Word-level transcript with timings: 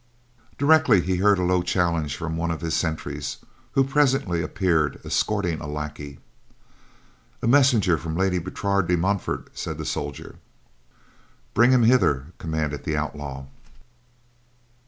Directly 0.57 1.01
he 1.01 1.17
heard 1.17 1.37
a 1.37 1.43
low 1.43 1.61
challenge 1.61 2.15
from 2.17 2.35
one 2.35 2.49
of 2.49 2.61
his 2.61 2.73
sentries, 2.73 3.37
who 3.73 3.83
presently 3.83 4.41
appeared 4.41 4.99
escorting 5.05 5.59
a 5.59 5.67
lackey. 5.67 6.17
"A 7.43 7.47
messenger 7.47 7.99
from 7.99 8.15
Lady 8.17 8.39
Bertrade 8.39 8.87
de 8.87 8.97
Montfort," 8.97 9.55
said 9.55 9.77
the 9.77 9.85
soldier. 9.85 10.37
"Bring 11.53 11.69
him 11.69 11.83
hither," 11.83 12.33
commanded 12.39 12.83
the 12.83 12.97
outlaw. 12.97 13.45